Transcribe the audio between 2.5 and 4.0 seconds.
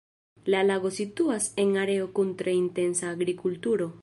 intensa agrikulturo.